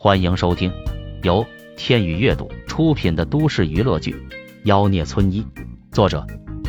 [0.00, 0.72] 欢迎收听
[1.24, 1.44] 由
[1.76, 4.12] 天宇阅读出品的都市娱乐剧
[4.62, 5.44] 《妖孽村医》，
[5.90, 6.24] 作者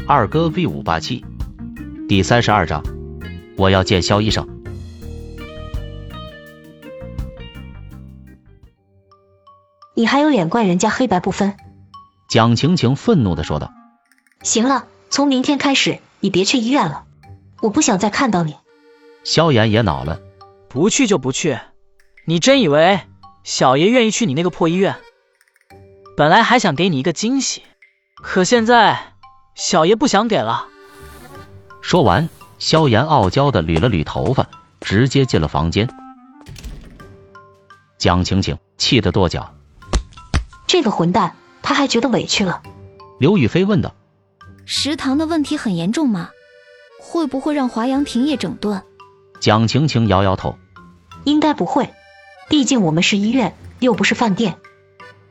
[0.07, 1.23] 二哥 V 五八七，
[2.07, 2.83] 第三十二章，
[3.55, 4.49] 我要见肖医生。
[9.93, 11.55] 你还有脸怪人家黑白不分？
[12.27, 13.71] 蒋晴晴愤怒的说道。
[14.41, 17.03] 行了，从明天开始，你别去医院了，
[17.61, 18.55] 我不想再看到你。
[19.23, 20.19] 萧炎也恼了，
[20.67, 21.59] 不去就不去，
[22.25, 23.01] 你真以为
[23.43, 24.97] 小爷愿意去你那个破医院？
[26.15, 27.63] 本来还想给你一个惊喜，
[28.21, 29.13] 可现在
[29.55, 30.67] 小爷不想给了。
[31.81, 34.47] 说完，萧炎傲娇的捋了捋头发，
[34.81, 35.89] 直接进了房间。
[37.97, 39.53] 蒋晴晴气得跺脚，
[40.67, 42.61] 这个混蛋，他还觉得委屈了。
[43.19, 43.95] 刘雨菲问道
[44.65, 46.29] ：“食堂的问题很严重吗？
[47.01, 48.83] 会不会让华阳停业整顿？”
[49.39, 50.57] 蒋晴晴摇摇头，
[51.23, 51.89] 应该不会，
[52.49, 54.57] 毕竟我们是医院，又不是饭店。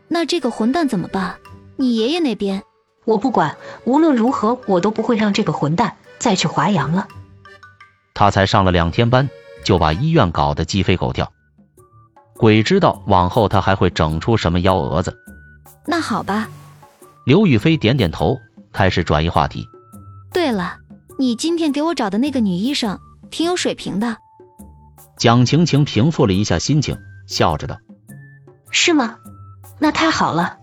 [0.06, 1.36] 那这个混蛋怎么办？
[1.76, 2.62] 你爷爷那边？
[3.04, 7.08] 我不管，无论如何，我都不会让这个混蛋再去华阳了。
[8.14, 9.28] 他才上了两天班，
[9.64, 11.32] 就把医院搞得鸡飞狗跳，
[12.34, 15.16] 鬼知道往后他还会整出什么幺蛾子。
[15.86, 16.48] 那好吧。
[17.24, 18.38] 刘雨菲点点头，
[18.72, 19.66] 开始转移话题。
[20.32, 20.76] 对了，
[21.18, 22.98] 你今天给我找的那个女医生。
[23.30, 24.16] 挺有水平的，
[25.18, 27.76] 蒋晴晴平复了一下心情，笑着道
[28.70, 29.16] ：“是吗？
[29.80, 30.58] 那太好了。”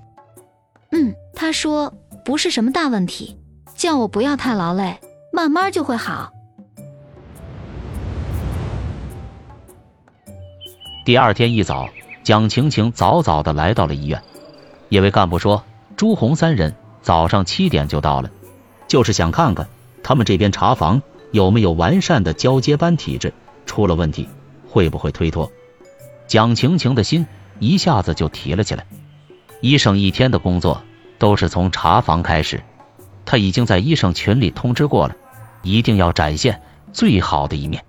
[0.92, 3.38] 嗯，他说不是什么大问题，
[3.76, 4.98] 叫我不要太劳累，
[5.34, 6.32] 慢慢就会好。
[11.04, 11.90] 第二天一早，
[12.24, 14.24] 蒋晴晴早早的来到了医院，
[14.88, 15.66] 因为干部说
[15.98, 18.32] 朱红三人早上七点就到了，
[18.88, 19.68] 就是想看看
[20.02, 21.02] 他们这边查房。
[21.32, 23.34] 有没有完善的交接班体制？
[23.66, 24.30] 出了问题
[24.76, 25.50] 会不会推脱？
[26.28, 27.26] 蒋晴晴的心
[27.60, 28.86] 一下子就提了起来。
[29.62, 30.84] 医生一天的工作
[31.18, 32.62] 都是从查房开始，
[33.24, 35.16] 他已经在医生群里通知过了，
[35.62, 37.86] 一定要展现最好的一面。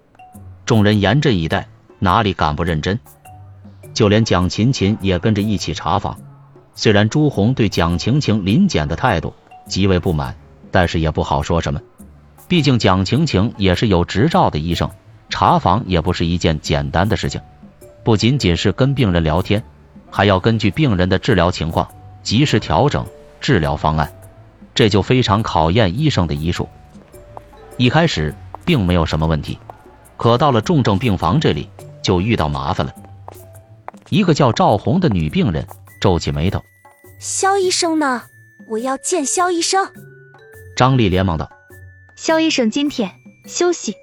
[0.65, 1.67] 众人严阵以待，
[1.99, 3.01] 哪里敢不认真？
[3.93, 6.17] 就连蒋勤勤也跟着一起查房。
[6.77, 9.35] 虽然朱红对蒋晴晴临检的态度
[9.67, 10.37] 极为不满，
[10.71, 11.81] 但是也不好说什么。
[12.47, 14.89] 毕竟蒋晴晴也是有执照的医生，
[15.29, 17.41] 查房也不是一件简单的事情，
[18.05, 19.63] 不仅仅是跟病人聊天，
[20.11, 21.89] 还要根据病人的治疗情况
[22.23, 23.07] 及时调整
[23.41, 24.13] 治疗方案，
[24.75, 26.69] 这就非常考验医生的医术。
[27.77, 29.59] 一开始并没有什么问题，
[30.17, 31.69] 可到了重症病房这里
[32.03, 32.95] 就遇到麻烦了。
[34.09, 35.67] 一个叫赵红的女病人
[36.01, 36.63] 皱起眉头
[37.19, 38.23] ：“肖医生呢？
[38.69, 39.93] 我要见肖医生。”
[40.77, 41.51] 张丽连忙道。
[42.15, 43.11] 肖医生今天
[43.47, 43.95] 休息。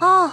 [0.00, 0.32] 哦，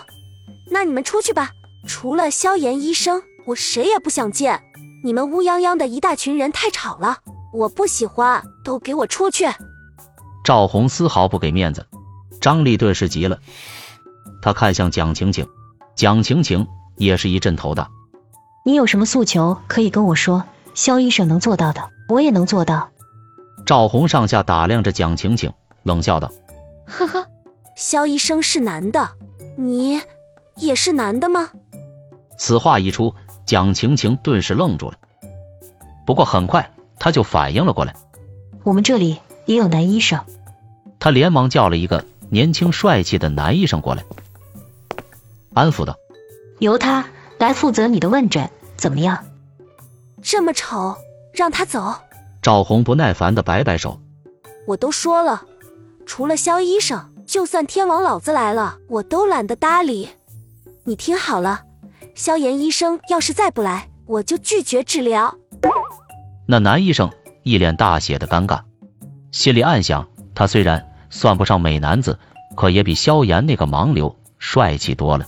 [0.71, 1.51] 那你们出去吧。
[1.87, 4.61] 除了萧炎医生，我谁也不想见。
[5.03, 7.19] 你们乌泱泱的一大群人太吵了，
[7.53, 9.47] 我不喜欢，都给我出去。
[10.43, 11.85] 赵红丝毫不给面子，
[12.41, 13.39] 张丽顿时急了，
[14.41, 15.47] 他看向蒋晴晴，
[15.95, 17.89] 蒋晴晴也是一阵头大。
[18.65, 20.43] 你有什么诉求可以跟我说，
[20.73, 22.89] 肖医生能做到的，我也能做到。
[23.65, 25.51] 赵红上下打量着蒋晴晴，
[25.83, 26.31] 冷笑道。
[26.87, 27.27] 呵呵，
[27.75, 29.11] 肖医生是男的，
[29.57, 30.01] 你
[30.57, 31.49] 也是男的吗？
[32.37, 33.13] 此话一出，
[33.45, 34.97] 蒋晴晴顿时愣住了。
[36.05, 37.95] 不过很快，她就反应了过来，
[38.63, 40.19] 我们这里也有男医生。
[40.99, 44.03] 她连忙叫了一个年轻帅气的男医生过来，
[45.53, 45.95] 安抚道
[46.59, 49.23] ：“由他来负责你的问诊，怎么样？”
[50.21, 50.97] 这么丑，
[51.33, 51.93] 让他走。
[52.41, 53.99] 赵红不耐烦的摆摆手
[54.67, 55.43] ：“我都说了。”
[56.05, 60.09] 除了肖医生，就算天王老子来了，我都懒得搭理。
[60.83, 61.63] 你听好了，
[62.13, 65.35] 萧炎医生要是再不来，我就拒绝治疗。
[66.45, 67.09] 那男医生
[67.43, 68.61] 一脸大写的尴尬，
[69.31, 72.19] 心里暗想：他虽然算不上美男子，
[72.55, 75.27] 可也比萧炎那个盲流帅气多了。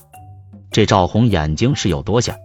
[0.69, 2.35] 这赵红眼睛是有多瞎？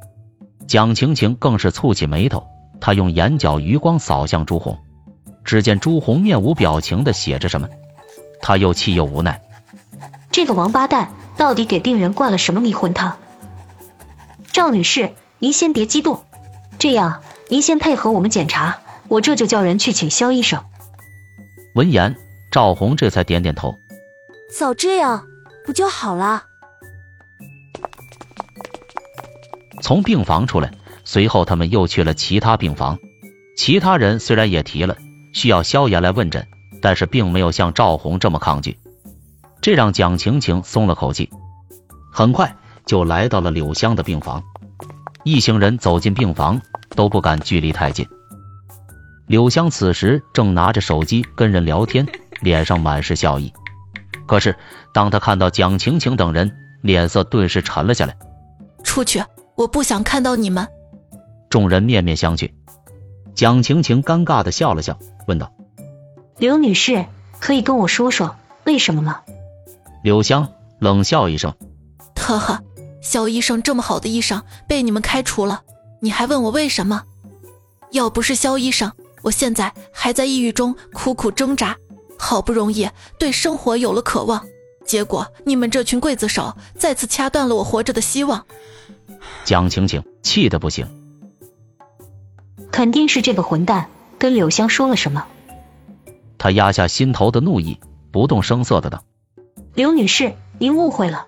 [0.67, 2.47] 蒋晴晴更是蹙起眉头，
[2.81, 4.79] 她用眼角余光扫向朱红，
[5.45, 7.69] 只见朱红面无表情的写着什么。
[8.45, 9.41] 他又气又无奈，
[10.33, 13.19] 这个王八蛋到底给病人灌了什么迷魂汤？
[14.51, 16.25] 赵女士，您先别激动，
[16.79, 20.65] 这样您先配合我们检查，我这就叫人去请肖医生。
[21.75, 22.17] 闻言，
[22.51, 23.77] 赵红这才点点头。
[24.59, 25.27] 早这样
[25.67, 26.45] 不就好了？
[29.83, 30.73] 从病房出来，
[31.05, 32.99] 随后他们又去了其他病房。
[33.57, 34.97] 其他人虽然也提了
[35.35, 36.47] 需要萧炎来问诊。
[36.85, 38.77] 但是并没有像赵红这么抗拒，
[39.63, 41.31] 这让蒋晴晴松了口气。
[42.13, 42.55] 很快
[42.85, 44.43] 就来到了柳香的病房。
[45.25, 46.61] 一行人走进病房，
[46.91, 48.07] 都不敢距离太近。
[49.29, 52.07] 柳香此时正拿着手机跟人聊天，
[52.43, 53.53] 脸上满是笑意。
[54.27, 54.57] 可是
[54.93, 58.17] 当他看到蒋晴晴等人，脸色顿时沉了下来。
[58.83, 59.23] 出去，
[59.55, 60.67] 我不想看到你们。
[61.49, 62.51] 众人面面相觑。
[63.35, 64.99] 蒋晴晴尴尬的笑了笑，
[65.29, 65.53] 问道
[66.37, 67.07] ：“刘女士，
[67.39, 69.21] 可以跟我说说为什么吗？”
[70.03, 70.49] 柳香
[70.81, 71.55] 冷笑一声
[72.17, 72.61] ：“呵呵，
[73.01, 75.63] 肖医生这么好的医生被你们开除了，
[76.01, 77.03] 你还问我为什么？
[77.93, 78.91] 要不是肖医生，
[79.23, 81.77] 我现在还在抑郁中苦苦挣扎，
[82.19, 82.89] 好不容易
[83.19, 84.45] 对生活有了渴望，
[84.85, 88.45] 结果你们这群刽子手再次掐断了我活着的希望。”
[89.45, 90.85] 蒋晴晴气得不行。
[92.73, 93.89] 肯定是这个混蛋
[94.19, 95.27] 跟柳香说了什么。
[96.39, 97.79] 他压下心头的怒意，
[98.11, 99.05] 不动声色的道
[99.75, 101.27] ：“刘女士，您误会了，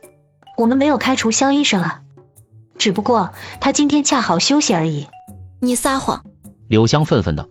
[0.58, 2.02] 我们没有开除肖医生啊，
[2.76, 5.06] 只不过他今天恰好休息而已。”
[5.60, 6.22] 你撒谎！
[6.68, 7.48] 柳香愤愤道：“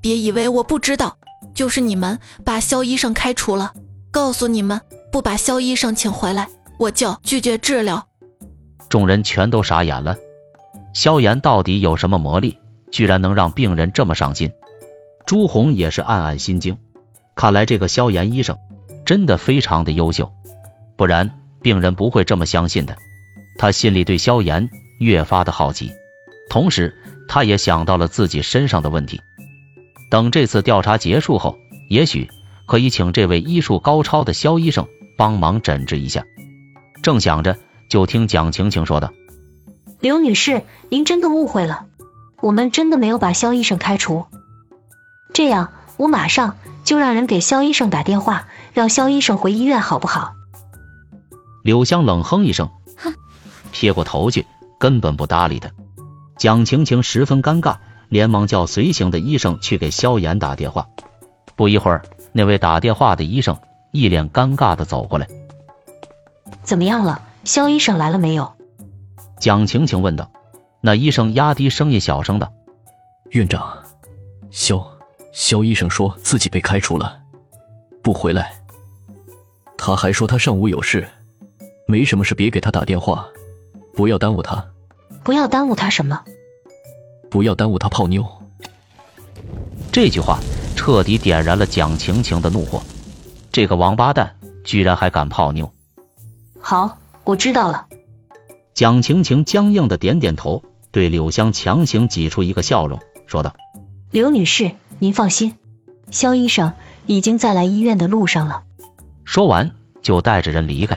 [0.00, 1.18] 别以为我不知道，
[1.52, 3.74] 就是你们把肖医生开除了。
[4.10, 4.80] 告诉你们，
[5.10, 6.48] 不把肖医生请回来，
[6.78, 8.06] 我就拒绝治疗。”
[8.88, 10.16] 众人全都傻眼了，
[10.94, 12.58] 萧炎到底有什么魔力？
[12.90, 14.52] 居然能让病人这么上心，
[15.26, 16.78] 朱红也是暗暗心惊。
[17.34, 18.56] 看来这个萧炎医生
[19.04, 20.32] 真的非常的优秀，
[20.96, 22.96] 不然病人不会这么相信的。
[23.58, 24.68] 他心里对萧炎
[24.98, 25.92] 越发的好奇，
[26.48, 26.96] 同时
[27.28, 29.20] 他也想到了自己身上的问题。
[30.10, 31.56] 等这次调查结束后，
[31.88, 32.28] 也许
[32.66, 36.24] 可以请这位医术高超的萧医生帮忙诊治一下。
[37.02, 37.56] 正想着，
[37.88, 39.12] 就听蒋晴晴说道
[40.00, 41.86] ：“刘女士，您真的误会了。”
[42.42, 44.26] 我们真的没有把肖医生开除，
[45.32, 50.32] 这样我马上就让人给肖医生打电话，让肖医生回医院，好不好？
[51.62, 53.14] 柳香冷哼一声，哼，
[53.70, 54.46] 撇过头去，
[54.78, 55.70] 根本不搭理他。
[56.36, 57.76] 蒋晴晴十分尴尬，
[58.08, 60.88] 连忙叫随行的医生去给萧炎打电话。
[61.54, 62.02] 不一会儿，
[62.32, 63.56] 那位打电话的医生
[63.92, 65.28] 一脸尴尬的走过来。
[66.62, 67.22] 怎么样了？
[67.44, 68.52] 肖医生来了没有？
[69.38, 70.30] 蒋晴晴问道。
[70.80, 72.52] 那医生压低声音，小声道
[73.30, 73.84] ：“院长，
[74.50, 74.78] 肖
[75.32, 77.18] 肖医生说自己被开除了，
[78.02, 78.52] 不回来。
[79.76, 81.08] 他还说他上午有事，
[81.86, 83.26] 没什么事别给他打电话，
[83.94, 84.64] 不要耽误他。
[85.24, 86.22] 不要耽误他什么？
[87.30, 88.24] 不要耽误他泡妞。”
[89.90, 90.38] 这句话
[90.76, 92.82] 彻底点燃了蒋晴晴的怒火。
[93.50, 95.70] 这个王八蛋居然还敢泡妞！
[96.60, 97.86] 好，我知道了。
[98.74, 100.62] 蒋晴晴僵硬的点点头。
[100.90, 103.54] 对柳香强行挤出一个笑容，说道
[104.12, 105.56] ：“刘女士，您放心，
[106.12, 106.74] 肖医生
[107.06, 108.62] 已经在来医院的路上了。”
[109.26, 110.96] 说完就带着人离开。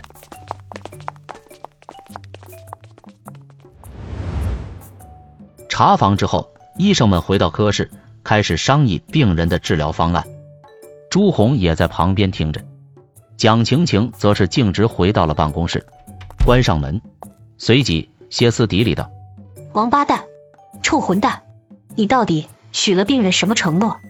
[5.68, 7.90] 查房之后，医生们回到科室，
[8.24, 10.24] 开始商议病人的治疗方案。
[11.10, 12.62] 朱红也在旁边听着，
[13.38, 15.84] 蒋晴晴则是径直回到了办公室，
[16.46, 17.02] 关上门，
[17.58, 19.10] 随即歇斯底里道。
[19.74, 20.24] 王八蛋，
[20.84, 21.42] 臭混蛋，
[21.96, 24.02] 你到底许了病人什么承诺，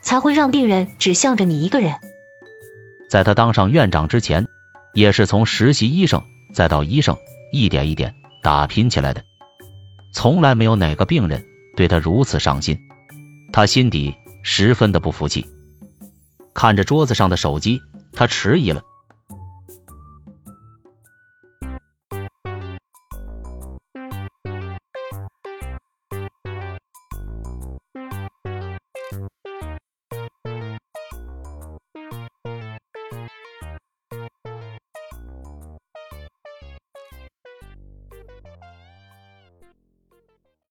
[0.00, 1.96] 才会让病人只向着你一个人？
[3.10, 4.46] 在他当上院长之前，
[4.94, 6.22] 也是从实习医生
[6.54, 7.16] 再到医生，
[7.52, 9.24] 一点一点打拼起来的，
[10.14, 11.44] 从来没有哪个病人
[11.76, 12.78] 对他如此上心。
[13.52, 14.14] 他心底
[14.44, 15.44] 十分的不服气，
[16.54, 18.84] 看着桌子上的手机，他迟疑了。